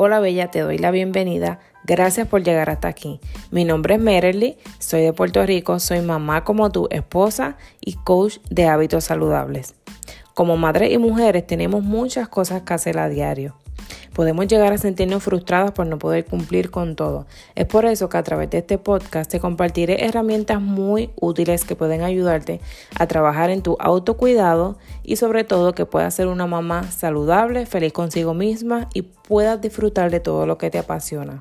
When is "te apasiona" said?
30.70-31.38